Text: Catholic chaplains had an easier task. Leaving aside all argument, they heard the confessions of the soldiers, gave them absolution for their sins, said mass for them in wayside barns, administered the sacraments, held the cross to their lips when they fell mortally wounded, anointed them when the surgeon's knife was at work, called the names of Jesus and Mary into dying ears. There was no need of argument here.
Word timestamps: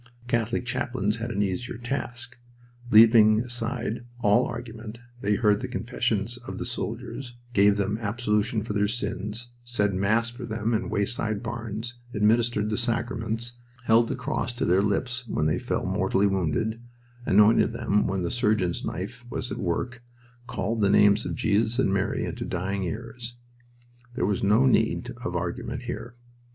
Catholic 0.27 0.65
chaplains 0.65 1.17
had 1.17 1.29
an 1.29 1.43
easier 1.43 1.77
task. 1.77 2.39
Leaving 2.89 3.41
aside 3.41 4.03
all 4.21 4.47
argument, 4.47 4.99
they 5.19 5.35
heard 5.35 5.59
the 5.61 5.67
confessions 5.67 6.37
of 6.37 6.57
the 6.57 6.65
soldiers, 6.65 7.37
gave 7.53 7.77
them 7.77 7.99
absolution 7.99 8.63
for 8.63 8.73
their 8.73 8.87
sins, 8.87 9.49
said 9.63 9.93
mass 9.93 10.31
for 10.31 10.43
them 10.47 10.73
in 10.73 10.89
wayside 10.89 11.43
barns, 11.43 11.99
administered 12.15 12.71
the 12.71 12.79
sacraments, 12.79 13.53
held 13.83 14.07
the 14.07 14.15
cross 14.15 14.51
to 14.53 14.65
their 14.65 14.81
lips 14.81 15.27
when 15.27 15.45
they 15.45 15.59
fell 15.59 15.85
mortally 15.85 16.25
wounded, 16.25 16.81
anointed 17.27 17.71
them 17.71 18.07
when 18.07 18.23
the 18.23 18.31
surgeon's 18.31 18.83
knife 18.83 19.23
was 19.29 19.51
at 19.51 19.59
work, 19.59 20.01
called 20.47 20.81
the 20.81 20.89
names 20.89 21.27
of 21.27 21.35
Jesus 21.35 21.77
and 21.77 21.93
Mary 21.93 22.25
into 22.25 22.43
dying 22.43 22.81
ears. 22.83 23.35
There 24.15 24.25
was 24.25 24.41
no 24.41 24.65
need 24.65 25.11
of 25.23 25.35
argument 25.35 25.83
here. 25.83 26.15